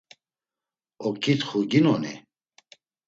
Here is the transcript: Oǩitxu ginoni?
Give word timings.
Oǩitxu 1.07 1.59
ginoni? 1.71 2.13